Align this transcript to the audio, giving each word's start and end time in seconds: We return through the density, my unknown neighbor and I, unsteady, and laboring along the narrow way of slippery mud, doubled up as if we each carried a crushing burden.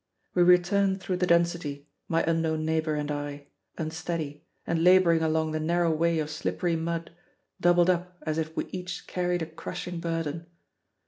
We 0.33 0.41
return 0.41 0.97
through 0.97 1.17
the 1.17 1.27
density, 1.27 1.85
my 2.07 2.23
unknown 2.23 2.65
neighbor 2.65 2.95
and 2.95 3.11
I, 3.11 3.45
unsteady, 3.77 4.43
and 4.65 4.83
laboring 4.83 5.21
along 5.21 5.51
the 5.51 5.59
narrow 5.59 5.91
way 5.93 6.17
of 6.17 6.31
slippery 6.31 6.75
mud, 6.75 7.11
doubled 7.59 7.91
up 7.91 8.17
as 8.23 8.39
if 8.39 8.57
we 8.57 8.65
each 8.71 9.05
carried 9.05 9.43
a 9.43 9.45
crushing 9.45 9.99
burden. 9.99 10.47